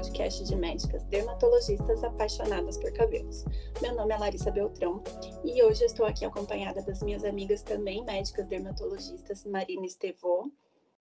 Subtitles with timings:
[0.00, 3.44] podcast de médicas dermatologistas apaixonadas por cabelos.
[3.82, 5.04] Meu nome é Larissa Beltrão
[5.44, 10.50] e hoje estou aqui acompanhada das minhas amigas também médicas dermatologistas, Marina Estevô.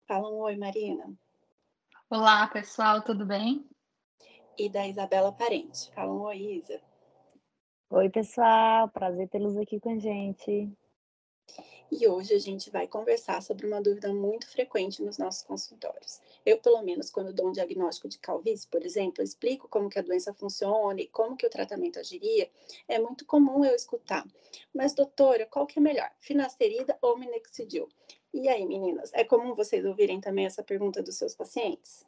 [0.07, 1.13] Fala um oi, Marina.
[2.09, 3.63] Olá, pessoal, tudo bem?
[4.57, 5.93] E da Isabela Parente.
[5.93, 6.81] Fala um oi, Isa.
[7.91, 10.67] Oi, pessoal, prazer tê-los aqui com a gente.
[11.91, 16.19] E hoje a gente vai conversar sobre uma dúvida muito frequente nos nossos consultórios.
[16.45, 20.01] Eu, pelo menos, quando dou um diagnóstico de calvície, por exemplo, explico como que a
[20.01, 22.49] doença funciona e como que o tratamento agiria,
[22.87, 24.25] é muito comum eu escutar.
[24.73, 27.87] Mas, doutora, qual que é melhor, finasterida ou minoxidil?
[28.33, 32.05] E aí, meninas, é comum vocês ouvirem também essa pergunta dos seus pacientes?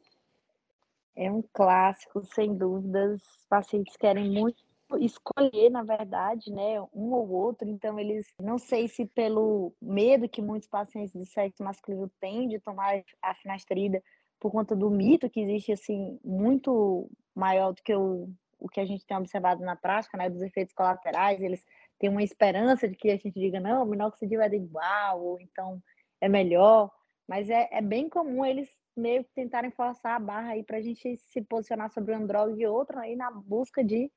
[1.14, 3.20] É um clássico, sem dúvidas.
[3.20, 4.62] Os pacientes querem muito
[4.98, 7.68] escolher, na verdade, né, um ou outro.
[7.68, 12.58] Então, eles, não sei se pelo medo que muitos pacientes de sexo masculino têm de
[12.60, 14.02] tomar a finasterida
[14.42, 18.84] por conta do mito que existe, assim, muito maior do que o, o que a
[18.84, 21.64] gente tem observado na prática, né, dos efeitos colaterais, eles
[21.96, 25.80] têm uma esperança de que a gente diga, não, o minoxidil é igual, ou então
[26.20, 26.90] é melhor,
[27.28, 30.82] mas é, é bem comum eles meio que tentarem forçar a barra aí para a
[30.82, 34.10] gente se posicionar sobre um droga e outro aí na busca de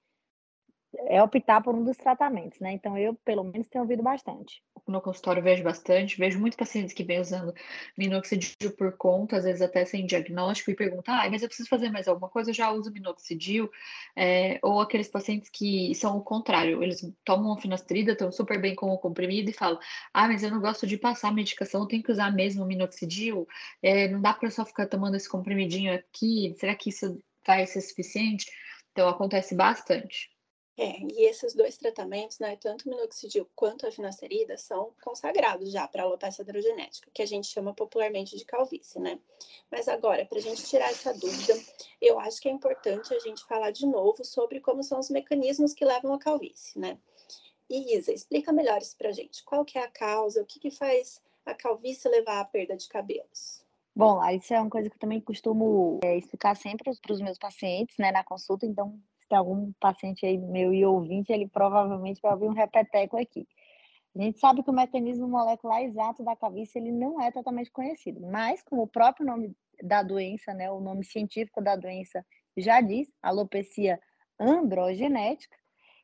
[1.07, 2.71] é optar por um dos tratamentos, né?
[2.73, 4.61] Então eu, pelo menos, tenho ouvido bastante.
[4.87, 7.53] No consultório vejo bastante, vejo muitos pacientes que vêm usando
[7.97, 11.89] minoxidil por conta, às vezes até sem diagnóstico, e perguntam, ah, mas eu preciso fazer
[11.89, 13.69] mais alguma coisa, eu já uso minoxidil,
[14.15, 18.91] é, ou aqueles pacientes que são o contrário, eles tomam finasterida, estão super bem com
[18.91, 19.79] o comprimido e falam,
[20.13, 23.47] ah, mas eu não gosto de passar medicação, eu tenho que usar mesmo minoxidil,
[23.81, 27.81] é, não dá para só ficar tomando esse comprimidinho aqui, será que isso vai ser
[27.81, 28.45] suficiente?
[28.91, 30.34] Então acontece bastante.
[30.77, 35.87] É, e esses dois tratamentos, né, tanto o minoxidil quanto a finasterida, são consagrados já
[35.87, 39.17] para a alopecia androgenética, que a gente chama popularmente de calvície, né?
[39.71, 41.53] Mas agora, para a gente tirar essa dúvida,
[42.01, 45.73] eu acho que é importante a gente falar de novo sobre como são os mecanismos
[45.73, 46.97] que levam à calvície, né?
[47.69, 49.43] E Isa, explica melhor isso para a gente.
[49.45, 52.87] Qual que é a causa, o que, que faz a calvície levar à perda de
[52.89, 53.63] cabelos?
[53.95, 57.37] Bom, isso é uma coisa que eu também costumo é, explicar sempre para os meus
[57.37, 62.21] pacientes, né, na consulta, então se tem algum paciente aí meu e ouvinte, ele provavelmente
[62.21, 63.47] vai ouvir um repeteco aqui.
[64.15, 68.21] A gente sabe que o mecanismo molecular exato da calvície ele não é totalmente conhecido,
[68.21, 69.53] mas como o próprio nome
[69.83, 72.25] da doença, né, o nome científico da doença
[72.55, 73.99] já diz, alopecia
[74.39, 75.57] androgenética,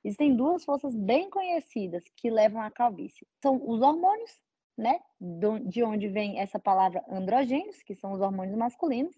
[0.04, 3.26] existem duas forças bem conhecidas que levam à calvície.
[3.42, 4.42] São os hormônios,
[4.78, 5.00] né,
[5.70, 9.16] de onde vem essa palavra androgênios, que são os hormônios masculinos,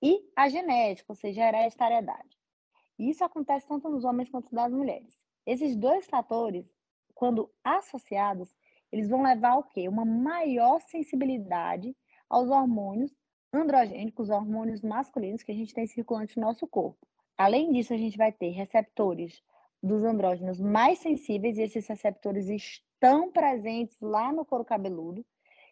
[0.00, 2.37] e a genética, ou seja, a hereditariedade.
[2.98, 5.16] Isso acontece tanto nos homens quanto nas mulheres.
[5.46, 6.66] Esses dois fatores,
[7.14, 8.54] quando associados,
[8.90, 9.88] eles vão levar ao quê?
[9.88, 11.96] Uma maior sensibilidade
[12.28, 13.14] aos hormônios
[13.52, 16.98] androgênicos, hormônios masculinos que a gente tem circulante no nosso corpo.
[17.36, 19.42] Além disso, a gente vai ter receptores
[19.82, 25.24] dos andrógenos mais sensíveis e esses receptores estão presentes lá no couro cabeludo.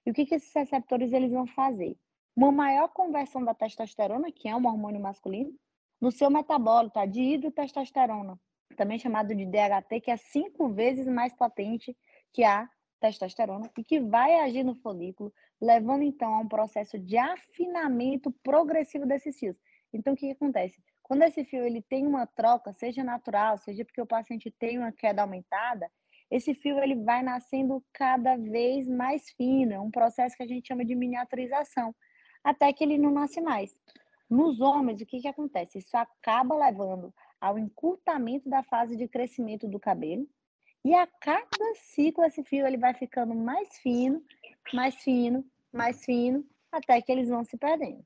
[0.05, 1.99] E o que, que esses receptores eles vão fazer?
[2.35, 5.53] Uma maior conversão da testosterona, que é um hormônio masculino,
[6.01, 7.07] no seu metabólito, tá?
[7.07, 8.39] de hidrotestosterona,
[8.77, 11.97] também chamado de DHT, que é cinco vezes mais potente
[12.33, 12.69] que a
[13.01, 19.07] testosterona e que vai agir no folículo, levando então a um processo de afinamento progressivo
[19.07, 19.57] desses fios.
[19.93, 20.83] Então, o que, que acontece?
[21.03, 24.93] Quando esse fio ele tem uma troca, seja natural, seja porque o paciente tem uma
[24.93, 25.91] queda aumentada,
[26.31, 30.67] esse fio ele vai nascendo cada vez mais fino, é um processo que a gente
[30.67, 31.95] chama de miniaturização,
[32.43, 33.73] até que ele não nasce mais.
[34.29, 35.79] Nos homens, o que, que acontece?
[35.79, 40.27] Isso acaba levando ao encurtamento da fase de crescimento do cabelo.
[40.85, 44.23] E a cada ciclo, esse fio ele vai ficando mais fino,
[44.73, 48.05] mais fino, mais fino, até que eles vão se perdendo.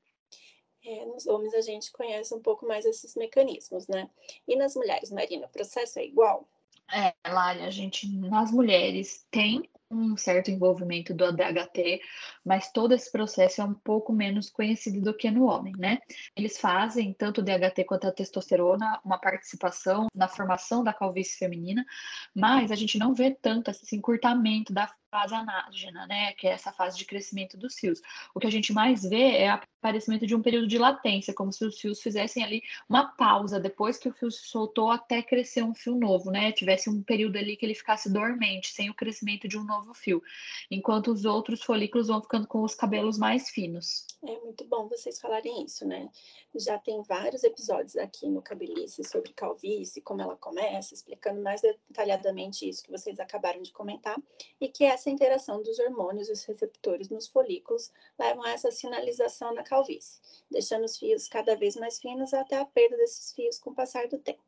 [0.83, 4.09] É, nos homens a gente conhece um pouco mais esses mecanismos, né?
[4.47, 6.47] E nas mulheres, Marina, o processo é igual?
[6.91, 12.01] É, Lari, a gente, nas mulheres, tem um certo envolvimento do ADHT,
[12.43, 15.99] mas todo esse processo é um pouco menos conhecido do que no homem, né?
[16.35, 21.85] Eles fazem, tanto o DHT quanto a testosterona, uma participação na formação da calvície feminina,
[22.33, 26.71] mas a gente não vê tanto esse encurtamento da fase anágena, né, que é essa
[26.71, 28.01] fase de crescimento dos fios.
[28.33, 31.51] O que a gente mais vê é o aparecimento de um período de latência, como
[31.51, 35.63] se os fios fizessem ali uma pausa depois que o fio se soltou até crescer
[35.63, 36.51] um fio novo, né?
[36.53, 40.23] Tivesse um período ali que ele ficasse dormente, sem o crescimento de um novo fio,
[40.69, 44.05] enquanto os outros folículos vão ficando com os cabelos mais finos.
[44.23, 46.09] É muito bom vocês falarem isso, né?
[46.55, 52.69] Já tem vários episódios aqui no Cabelice sobre calvície, como ela começa, explicando mais detalhadamente
[52.69, 54.15] isso que vocês acabaram de comentar,
[54.59, 58.71] e que é essa interação dos hormônios e os receptores nos folículos levam a essa
[58.71, 63.57] sinalização da calvície, deixando os fios cada vez mais finos até a perda desses fios
[63.57, 64.43] com o passar do tempo.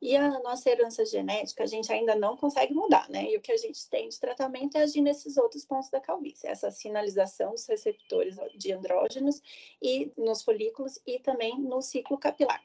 [0.00, 3.30] E a nossa herança genética a gente ainda não consegue mudar, né?
[3.30, 6.46] E o que a gente tem de tratamento é agir nesses outros pontos da calvície,
[6.46, 9.40] essa sinalização dos receptores de andrógenos
[9.82, 12.62] e nos folículos e também no ciclo capilar.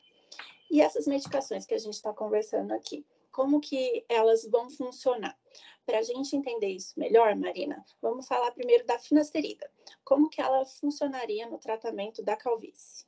[0.69, 5.37] E essas medicações que a gente está conversando aqui, como que elas vão funcionar?
[5.85, 9.69] Para a gente entender isso melhor, Marina, vamos falar primeiro da finasterida.
[10.05, 13.05] Como que ela funcionaria no tratamento da calvície?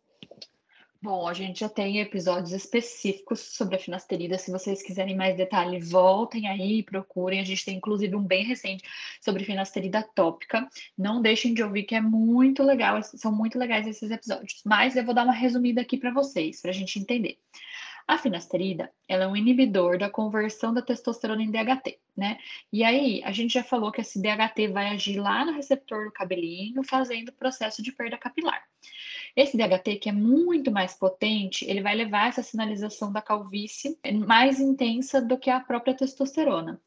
[1.01, 4.39] Bom, a gente já tem episódios específicos sobre a finasterida.
[4.39, 7.39] Se vocês quiserem mais detalhes, voltem aí procurem.
[7.39, 8.83] A gente tem inclusive um bem recente
[9.21, 10.67] sobre finasterida tópica.
[10.97, 13.03] Não deixem de ouvir, que é muito legal.
[13.03, 14.63] São muito legais esses episódios.
[14.65, 17.37] Mas eu vou dar uma resumida aqui para vocês, para a gente entender.
[18.07, 22.37] A finasterida, ela é um inibidor da conversão da testosterona em DHT, né?
[22.71, 26.11] E aí, a gente já falou que esse DHT vai agir lá no receptor do
[26.11, 28.63] cabelinho, fazendo o processo de perda capilar.
[29.35, 34.59] Esse DHT, que é muito mais potente, ele vai levar essa sinalização da calvície mais
[34.59, 36.79] intensa do que a própria testosterona.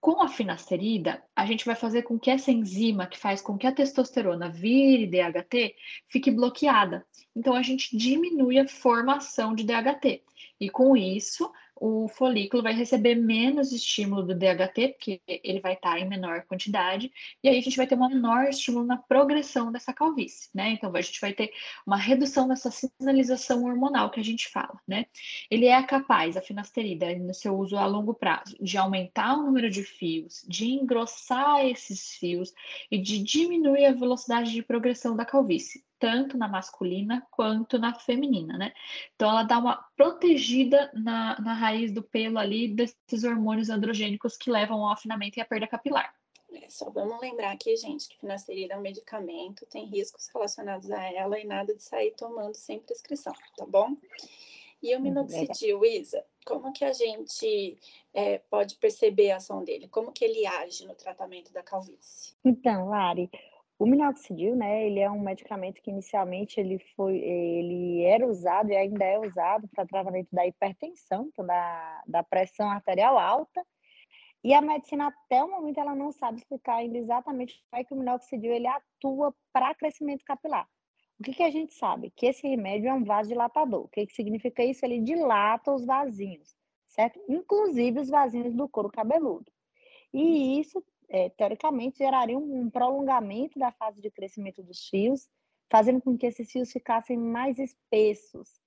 [0.00, 3.66] Com a finasterida, a gente vai fazer com que essa enzima que faz com que
[3.66, 5.74] a testosterona vire DHT
[6.08, 7.06] fique bloqueada.
[7.34, 10.24] Então, a gente diminui a formação de DHT.
[10.60, 11.50] E com isso,
[11.80, 17.12] o folículo vai receber menos estímulo do DHT, porque ele vai estar em menor quantidade,
[17.42, 20.70] e aí a gente vai ter um menor estímulo na progressão dessa calvície, né?
[20.70, 21.52] Então a gente vai ter
[21.86, 25.06] uma redução dessa sinalização hormonal que a gente fala, né?
[25.50, 29.70] Ele é capaz, a finasterida, no seu uso a longo prazo, de aumentar o número
[29.70, 32.52] de fios, de engrossar esses fios
[32.90, 38.56] e de diminuir a velocidade de progressão da calvície tanto na masculina quanto na feminina,
[38.56, 38.72] né?
[39.14, 44.50] Então, ela dá uma protegida na, na raiz do pelo ali desses hormônios androgênicos que
[44.50, 46.14] levam ao afinamento e à perda capilar.
[46.50, 51.02] É, só vamos lembrar aqui, gente, que finasterida é um medicamento, tem riscos relacionados a
[51.12, 53.96] ela e nada de sair tomando sem prescrição, tá bom?
[54.82, 57.78] E o minoxidil, Isa, como que a gente
[58.14, 59.88] é, pode perceber a ação dele?
[59.88, 62.34] Como que ele age no tratamento da calvície?
[62.44, 63.28] Então, Lari,
[63.78, 68.76] o minoxidil, né, ele é um medicamento que inicialmente ele foi, ele era usado e
[68.76, 73.64] ainda é usado para tratamento da hipertensão, então da, da pressão arterial alta.
[74.42, 77.94] E a medicina até o momento ela não sabe explicar ainda exatamente como é que
[77.94, 80.68] o minoxidil ele atua para crescimento capilar.
[81.20, 82.12] O que, que a gente sabe?
[82.16, 83.84] Que esse remédio é um vasodilatador.
[83.84, 84.84] O que, que significa isso?
[84.84, 86.56] Ele dilata os vasinhos,
[86.88, 87.20] certo?
[87.28, 89.50] Inclusive os vasinhos do couro cabeludo.
[90.12, 95.28] E isso é, teoricamente, geraria um, prolongamento da fase de crescimento dos fios,
[95.70, 98.60] fazendo com que esses fios ficassem mais espessos.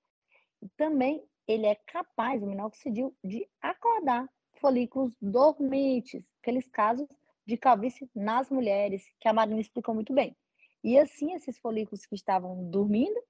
[0.60, 4.28] E também ele é capaz, o minoxidil, de acordar
[4.60, 7.08] folículos dormentes, aqueles casos
[7.44, 10.36] de calvície nas mulheres, que a Marina explicou muito bem.
[10.84, 13.20] E assim, esses folículos que estavam dormindo,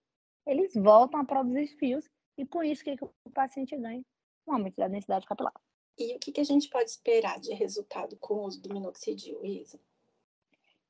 [0.46, 4.02] eles voltam a produzir fios, e com isso, o que o paciente ganha?
[4.46, 5.54] Um aumento da densidade capilar.
[5.98, 9.44] E o que, que a gente pode esperar de resultado com o uso do minoxidil,
[9.44, 9.78] Isa?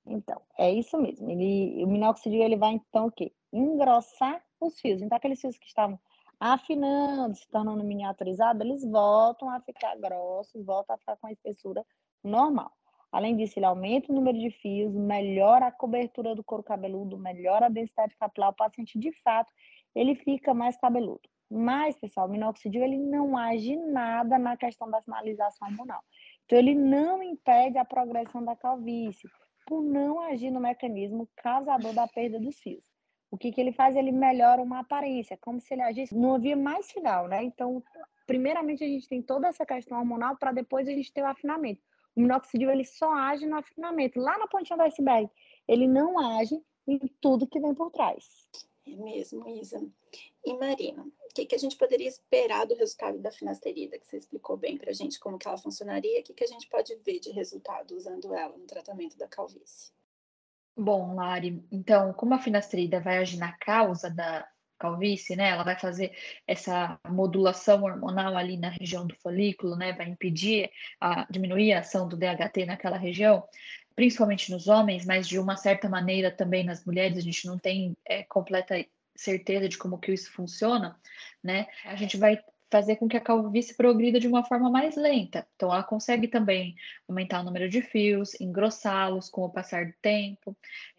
[0.07, 1.31] Então, é isso mesmo.
[1.31, 3.33] Ele, o minoxidil ele vai, então, o quê?
[3.53, 5.03] Engrossar os fios.
[5.03, 5.99] Então, aqueles fios que estavam
[6.39, 11.87] afinando, se tornando miniaturizados, eles voltam a ficar grossos, voltam a ficar com a espessura
[12.23, 12.73] normal.
[13.13, 17.67] Além disso, ele aumenta o número de fios, melhora a cobertura do couro cabeludo, melhora
[17.67, 18.51] a densidade capilar.
[18.51, 19.53] O paciente, de fato,
[19.95, 21.21] ele fica mais cabeludo.
[21.51, 26.03] Mas, pessoal, o minoxidil ele não age nada na questão da sinalização hormonal.
[26.45, 29.29] Então, ele não impede a progressão da calvície,
[29.67, 32.85] por não agir no mecanismo causador da perda dos fios.
[33.31, 33.97] O que, que ele faz?
[33.97, 37.43] Ele melhora uma aparência, como se ele agisse no via mais final, né?
[37.43, 37.83] Então,
[38.27, 41.81] primeiramente, a gente tem toda essa questão hormonal para depois a gente ter o afinamento.
[42.15, 45.31] O minoxidil ele só age no afinamento, lá na pontinha do iceberg.
[45.67, 48.47] Ele não age em tudo que vem por trás.
[48.87, 49.81] É mesmo, Isa.
[50.45, 54.19] E Marina, o que, que a gente poderia esperar do resultado da finasterida, que você
[54.19, 56.95] explicou bem para a gente como que ela funcionaria, o que, que a gente pode
[56.97, 59.93] ver de resultado usando ela no tratamento da calvície?
[60.77, 64.49] Bom, Lari, então, como a finasterida vai agir na causa da
[64.79, 66.13] calvície, né, ela vai fazer
[66.45, 70.69] essa modulação hormonal ali na região do folículo, né, vai impedir,
[71.01, 73.45] a, diminuir a ação do DHT naquela região,
[73.95, 77.97] principalmente nos homens, mas de uma certa maneira também nas mulheres, a gente não tem
[78.05, 78.85] é, completa
[79.15, 80.99] certeza de como que isso funciona,
[81.43, 81.67] né?
[81.85, 82.39] A gente vai
[82.73, 85.47] fazer com que a calvície progrida de uma forma mais lenta.
[85.55, 86.75] Então, ela consegue também
[87.07, 90.57] aumentar o número de fios, engrossá-los com o passar do tempo,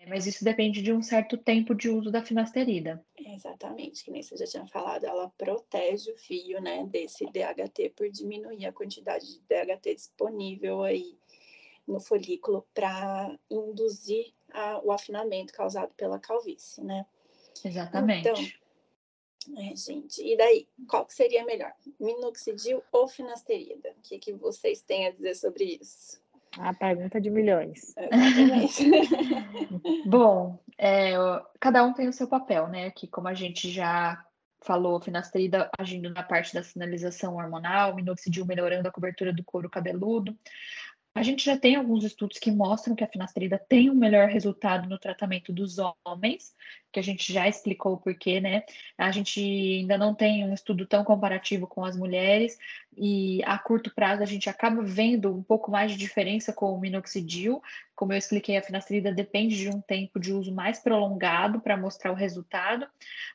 [0.07, 3.03] mas isso depende de um certo tempo de uso da finasterida.
[3.17, 8.07] Exatamente, que nem você já tinha falado, ela protege o fio, né, desse DHT por
[8.07, 11.17] diminuir a quantidade de DHT disponível aí
[11.88, 17.06] no folículo para induzir a, o afinamento causado pela calvície, né?
[17.63, 18.30] Exatamente.
[18.30, 18.44] Então,
[19.58, 21.74] é, gente, e daí, qual que seria melhor?
[22.00, 23.90] Minoxidil ou finasterida?
[23.98, 26.22] O que, que vocês têm a dizer sobre isso?
[26.58, 27.94] A pergunta de milhões.
[30.06, 31.13] Bom, é,
[31.60, 32.92] cada um tem o seu papel, né?
[32.92, 34.24] Que como a gente já
[34.62, 40.38] falou, finasterida agindo na parte da sinalização hormonal, minoxidil melhorando a cobertura do couro cabeludo.
[41.15, 44.89] A gente já tem alguns estudos que mostram que a finasterida tem um melhor resultado
[44.89, 46.55] no tratamento dos homens,
[46.93, 48.63] que a gente já explicou o porquê, né?
[48.97, 52.57] A gente ainda não tem um estudo tão comparativo com as mulheres,
[52.97, 56.79] e a curto prazo a gente acaba vendo um pouco mais de diferença com o
[56.79, 57.62] minoxidil.
[57.95, 62.12] Como eu expliquei, a finasterida depende de um tempo de uso mais prolongado para mostrar
[62.12, 62.88] o resultado,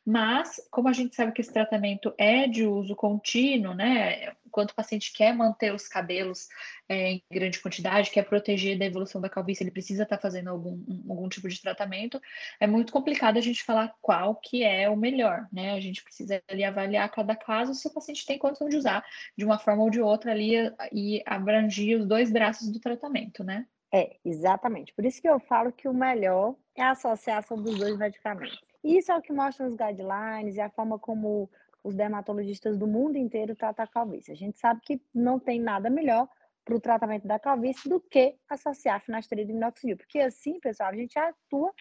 [0.05, 4.33] mas como a gente sabe que esse tratamento é de uso contínuo, né?
[4.47, 6.49] Enquanto o paciente quer manter os cabelos
[6.89, 10.49] é, em grande quantidade, quer proteger da evolução da calvície, ele precisa estar tá fazendo
[10.49, 12.21] algum, algum tipo de tratamento,
[12.59, 15.73] é muito complicado a gente falar qual que é o melhor, né?
[15.73, 19.05] A gente precisa ali avaliar cada caso se o paciente tem condição de usar
[19.37, 20.55] de uma forma ou de outra ali
[20.93, 23.67] e abrangir os dois braços do tratamento, né?
[23.93, 24.93] É, exatamente.
[24.95, 28.61] Por isso que eu falo que o melhor é a associação dos dois medicamentos.
[28.85, 31.51] Isso é o que mostra os guidelines e a forma como
[31.83, 34.33] os dermatologistas do mundo inteiro tratam a calvície.
[34.33, 36.29] A gente sabe que não tem nada melhor
[36.65, 40.95] para o tratamento da calvície do que associar finasterida e minoxidil, porque assim, pessoal, a
[40.95, 41.73] gente atua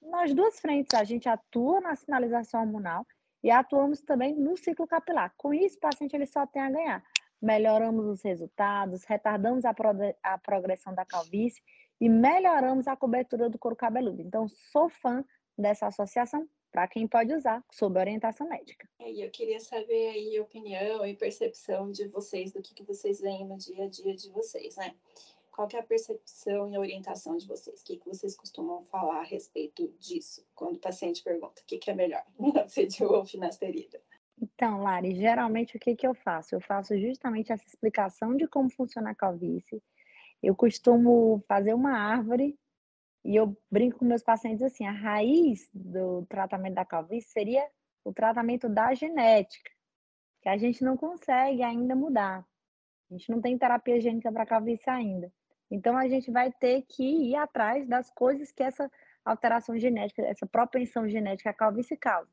[0.00, 0.98] nas duas frentes.
[0.98, 3.06] A gente atua na sinalização hormonal
[3.42, 5.32] e atuamos também no ciclo capilar.
[5.36, 7.04] Com isso, o paciente ele só tem a ganhar.
[7.40, 9.90] Melhoramos os resultados, retardamos a, pro,
[10.22, 11.62] a progressão da calvície
[12.00, 14.22] e melhoramos a cobertura do couro cabeludo.
[14.22, 15.24] Então, sou fã
[15.56, 18.86] dessa associação para quem pode usar, sob orientação médica.
[19.00, 23.18] E eu queria saber aí a opinião e percepção de vocês, do que, que vocês
[23.18, 24.94] veem no dia a dia de vocês, né?
[25.56, 27.80] Qual é a percepção e a orientação de vocês?
[27.80, 31.78] O que, que vocês costumam falar a respeito disso, quando o paciente pergunta o que,
[31.78, 33.98] que é melhor, minoxidil ou finasterida?
[34.38, 36.54] Então, Lari, geralmente o que, que eu faço?
[36.54, 39.82] Eu faço justamente essa explicação de como funciona a calvície.
[40.42, 42.54] Eu costumo fazer uma árvore
[43.24, 47.66] e eu brinco com meus pacientes assim: a raiz do tratamento da calvície seria
[48.04, 49.70] o tratamento da genética,
[50.42, 52.46] que a gente não consegue ainda mudar.
[53.10, 55.32] A gente não tem terapia gênica para calvície ainda.
[55.70, 58.90] Então, a gente vai ter que ir atrás das coisas que essa
[59.24, 62.30] alteração genética, essa propensão genética à calvície causa.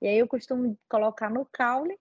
[0.00, 1.96] E aí eu costumo colocar no caule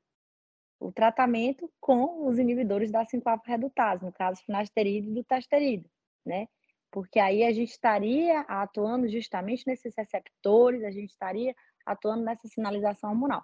[0.79, 5.87] o tratamento com os inibidores da 5-alfa-redutase, no caso, finasterida e dutasterida,
[6.25, 6.47] né?
[6.89, 13.11] Porque aí a gente estaria atuando justamente nesses receptores, a gente estaria atuando nessa sinalização
[13.11, 13.43] hormonal.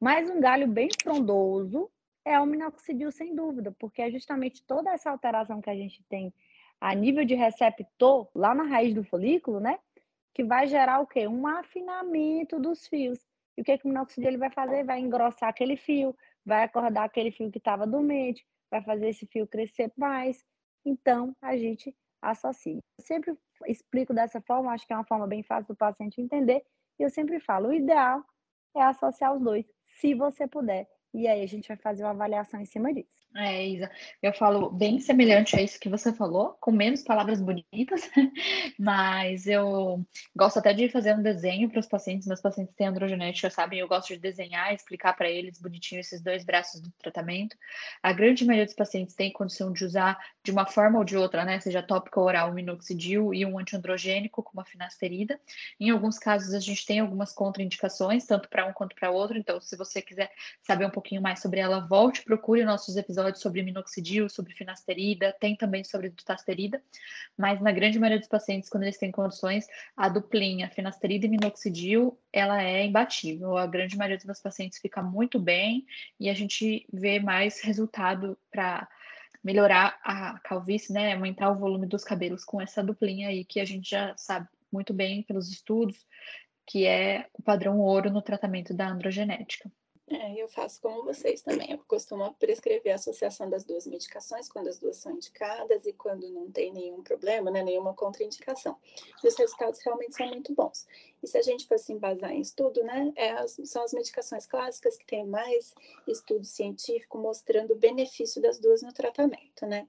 [0.00, 1.90] Mas um galho bem frondoso
[2.24, 6.32] é o minoxidil, sem dúvida, porque é justamente toda essa alteração que a gente tem
[6.80, 9.78] a nível de receptor lá na raiz do folículo, né?
[10.34, 11.26] Que vai gerar o quê?
[11.26, 13.18] Um afinamento dos fios.
[13.56, 14.84] E o que, que o minoxidil vai fazer?
[14.84, 16.14] Vai engrossar aquele fio,
[16.44, 20.44] vai acordar aquele fio que estava dormente, vai fazer esse fio crescer mais.
[20.84, 22.80] Então, a gente associa.
[22.98, 23.34] Eu sempre
[23.66, 26.62] explico dessa forma, acho que é uma forma bem fácil do paciente entender.
[26.98, 28.22] E eu sempre falo, o ideal
[28.74, 30.86] é associar os dois, se você puder.
[31.14, 33.25] E aí a gente vai fazer uma avaliação em cima disso.
[33.38, 33.90] É, Isa,
[34.22, 38.10] eu falo bem semelhante a isso que você falou, com menos palavras bonitas,
[38.80, 40.02] mas eu
[40.34, 42.26] gosto até de fazer um desenho para os pacientes.
[42.26, 43.78] Meus pacientes têm androgenética, sabem?
[43.78, 47.54] Eu gosto de desenhar, explicar para eles bonitinho esses dois braços do tratamento.
[48.02, 51.44] A grande maioria dos pacientes tem condição de usar de uma forma ou de outra,
[51.44, 51.60] né?
[51.60, 55.38] Seja ou oral, minoxidil e um antiandrogênico, como a finasterida.
[55.78, 59.36] Em alguns casos, a gente tem algumas contraindicações, tanto para um quanto para outro.
[59.36, 60.30] Então, se você quiser
[60.62, 65.56] saber um pouquinho mais sobre ela, volte, procure nossos episódios sobre minoxidil, sobre finasterida, tem
[65.56, 66.82] também sobre dutasterida,
[67.36, 69.66] mas na grande maioria dos pacientes, quando eles têm condições,
[69.96, 73.56] a duplinha finasterida e minoxidil, ela é imbatível.
[73.56, 75.84] A grande maioria dos pacientes fica muito bem
[76.20, 78.88] e a gente vê mais resultado para
[79.42, 83.64] melhorar a calvície, né, aumentar o volume dos cabelos com essa duplinha aí que a
[83.64, 86.04] gente já sabe muito bem pelos estudos,
[86.66, 89.70] que é o padrão ouro no tratamento da androgenética.
[90.08, 91.72] É, eu faço como vocês também.
[91.72, 96.30] Eu costumo prescrever a associação das duas medicações quando as duas são indicadas e quando
[96.30, 98.76] não tem nenhum problema, né, nenhuma contraindicação.
[99.24, 100.86] E os resultados realmente são muito bons.
[101.20, 104.96] E se a gente fosse embasar em estudo, né, é as, são as medicações clássicas
[104.96, 105.74] que têm mais
[106.06, 109.88] estudo científico mostrando o benefício das duas no tratamento, né?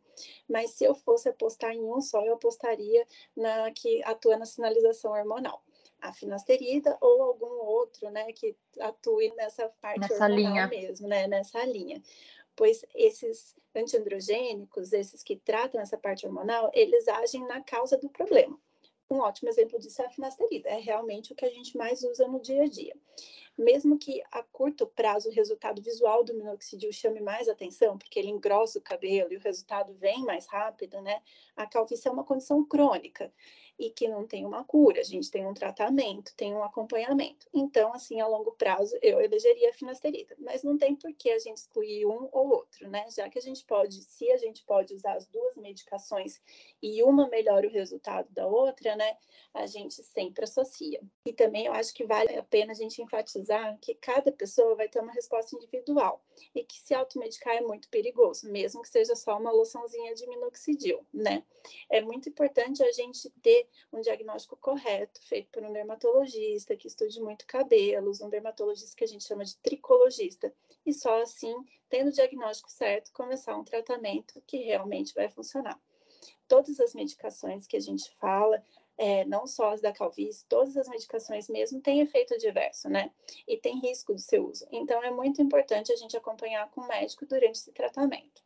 [0.49, 3.05] Mas se eu fosse apostar em um só, eu apostaria
[3.35, 5.61] na que atua na sinalização hormonal
[6.01, 11.63] a finasterida ou algum outro, né, que atue nessa parte nessa linha mesmo, né, nessa
[11.65, 12.01] linha.
[12.55, 18.59] pois esses antiandrogênicos, esses que tratam essa parte hormonal, eles agem na causa do problema.
[19.09, 22.27] Um ótimo exemplo disso é a finasterida, é realmente o que a gente mais usa
[22.27, 22.93] no dia a dia.
[23.57, 28.29] Mesmo que a curto prazo o resultado visual do minoxidil chame mais atenção, porque ele
[28.29, 31.21] engrossa o cabelo e o resultado vem mais rápido, né?
[31.55, 33.33] A calvície é uma condição crônica
[33.79, 37.47] e que não tem uma cura, a gente tem um tratamento, tem um acompanhamento.
[37.53, 41.39] Então, assim, a longo prazo, eu elegeria a finasterida, mas não tem por que a
[41.39, 43.05] gente excluir um ou outro, né?
[43.11, 46.41] Já que a gente pode, se a gente pode usar as duas medicações
[46.81, 49.17] e uma melhora o resultado da outra, né?
[49.53, 50.99] A gente sempre associa.
[51.25, 54.87] E também eu acho que vale a pena a gente enfatizar que cada pessoa vai
[54.87, 59.37] ter uma resposta individual e que se automedicar é muito perigoso, mesmo que seja só
[59.37, 61.43] uma loçãozinha de minoxidil, né?
[61.89, 67.21] É muito importante a gente ter um diagnóstico correto, feito por um dermatologista que estude
[67.21, 70.53] muito cabelos, um dermatologista que a gente chama de tricologista.
[70.85, 71.55] E só assim,
[71.89, 75.79] tendo o diagnóstico certo, começar um tratamento que realmente vai funcionar.
[76.47, 78.63] Todas as medicações que a gente fala,
[78.97, 83.11] é, não só as da calvície, todas as medicações mesmo têm efeito adverso, né?
[83.47, 84.65] E tem risco do seu uso.
[84.71, 88.41] Então, é muito importante a gente acompanhar com o médico durante esse tratamento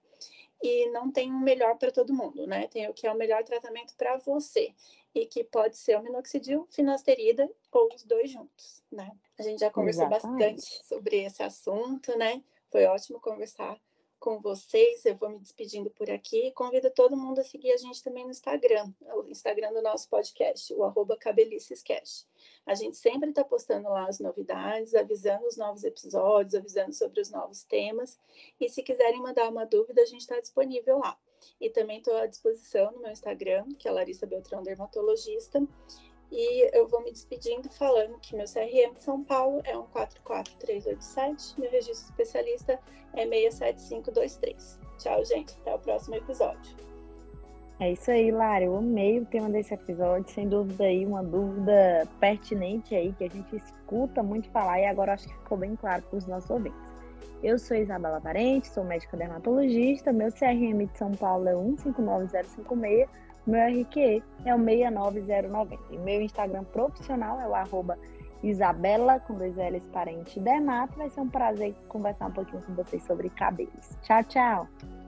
[0.62, 2.68] e não tem um melhor para todo mundo, né?
[2.68, 4.74] Tem o que é o melhor tratamento para você
[5.14, 9.12] e que pode ser o minoxidil, finasterida ou os dois juntos, né?
[9.38, 10.56] A gente já conversou Exatamente.
[10.56, 12.44] bastante sobre esse assunto, né?
[12.70, 13.80] Foi ótimo conversar
[14.22, 15.04] com vocês.
[15.04, 16.52] Eu vou me despedindo por aqui.
[16.52, 20.74] Convido todo mundo a seguir a gente também no Instagram, o Instagram do nosso podcast,
[20.74, 22.28] o arroba cabelicescast.
[22.66, 27.32] A gente sempre está postando lá as novidades, avisando os novos episódios, avisando sobre os
[27.32, 28.18] novos temas.
[28.60, 31.18] E se quiserem mandar uma dúvida, a gente está disponível lá.
[31.60, 35.62] E também estou à disposição no meu Instagram, que é Larissa Beltrão Dermatologista.
[36.32, 41.60] E eu vou me despedindo falando que meu CRM de São Paulo é um 44387,
[41.60, 42.80] meu registro especialista
[43.14, 44.80] é 67523.
[44.98, 45.54] Tchau, gente.
[45.62, 46.76] Até o próximo episódio.
[47.82, 48.64] É isso aí, Lara.
[48.64, 50.32] Eu amei o tema desse episódio.
[50.32, 55.14] Sem dúvida aí, uma dúvida pertinente aí que a gente escuta muito falar e agora
[55.14, 56.91] acho que ficou bem claro para os nossos ouvintes.
[57.44, 60.14] Eu sou Isabela Parente, sou médica dermatologista.
[60.14, 65.80] Meu CRM de São Paulo é 159056 meu RQE é o 69090.
[65.92, 67.98] E meu Instagram profissional é o arroba
[68.44, 70.98] Isabela, com dois L's, parente dermato.
[70.98, 73.98] Vai ser um prazer conversar um pouquinho com vocês sobre cabelos.
[74.02, 75.01] Tchau, tchau!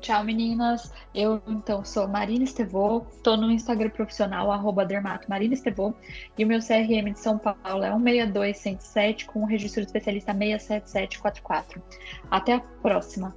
[0.00, 0.92] Tchau, meninas.
[1.14, 3.04] Eu, então, sou Marina Estevô.
[3.10, 5.92] Estou no Instagram profissional, arroba dermato Marina Estevô.
[6.36, 11.82] E o meu CRM de São Paulo é 162107, com o registro especialista 67744.
[12.30, 13.34] Até a próxima.